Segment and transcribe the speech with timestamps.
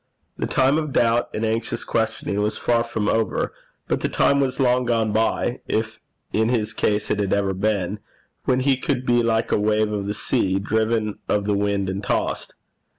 [0.35, 3.53] The time of doubt and anxious questioning was far from over,
[3.87, 5.99] but the time was long gone by if
[6.33, 7.99] in his case it had ever been
[8.45, 12.03] when he could be like a wave of the sea, driven of the wind and
[12.03, 12.55] tossed.